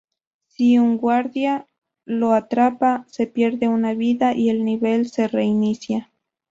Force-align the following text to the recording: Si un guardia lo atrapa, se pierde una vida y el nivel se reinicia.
Si 0.47 0.79
un 0.79 0.97
guardia 0.97 1.67
lo 2.05 2.33
atrapa, 2.33 3.05
se 3.07 3.27
pierde 3.27 3.67
una 3.67 3.93
vida 3.93 4.33
y 4.33 4.49
el 4.49 4.65
nivel 4.65 5.07
se 5.07 5.27
reinicia. 5.27 6.09